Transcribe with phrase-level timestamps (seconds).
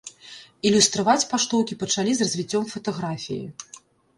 [0.69, 3.43] Ілюстраваць паштоўкі пачалі з развіццём фатаграфіі.